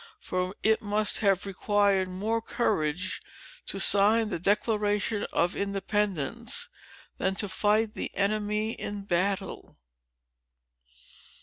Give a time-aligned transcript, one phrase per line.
[0.19, 3.21] For it must have required more courage
[3.67, 6.69] to sign the Declaration of Independence,
[7.19, 9.77] than to fight the enemy in battle."